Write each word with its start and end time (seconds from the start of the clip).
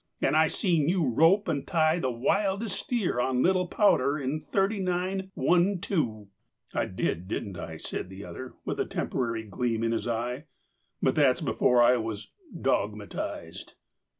And 0.19 0.35
I 0.35 0.47
seen 0.47 0.89
you 0.89 1.07
rope 1.13 1.47
and 1.47 1.67
tie 1.67 1.99
the 1.99 2.09
wildest 2.09 2.79
steer 2.79 3.19
on 3.19 3.43
Little 3.43 3.67
Powder 3.67 4.17
in 4.17 4.41
39 4.51 5.29
1 5.35 5.79
2." 5.79 6.27
"I 6.73 6.85
did, 6.87 7.27
didn't 7.27 7.55
I?" 7.59 7.77
said 7.77 8.09
the 8.09 8.25
other, 8.25 8.55
with 8.65 8.79
a 8.79 8.85
temporary 8.85 9.43
gleam 9.43 9.83
in 9.83 9.91
his 9.91 10.07
eye. 10.07 10.45
"But 11.03 11.13
that 11.17 11.29
was 11.33 11.41
before 11.41 11.83
I 11.83 11.97
was 11.97 12.31
dogmatized." 12.59 13.75